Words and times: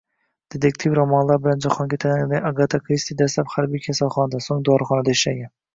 Dedektiv 0.53 0.95
romanlari 0.99 1.43
bilan 1.43 1.61
jahonga 1.67 2.01
tanilgan 2.05 2.49
Agata 2.53 2.83
Kristi 2.89 3.21
dastlab 3.23 3.55
harbiy 3.59 3.87
kasalxonada, 3.87 4.45
so‘ng 4.51 4.69
dorixonada 4.73 5.21
ishlagan 5.21 5.59